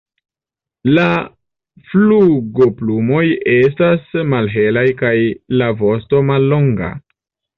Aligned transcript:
La 0.97 1.03
flugoplumoj 1.89 3.21
estas 3.57 4.17
malhelaj 4.31 4.85
kaj 5.05 5.15
la 5.63 5.71
vosto 5.83 6.25
mallonga. 6.31 6.91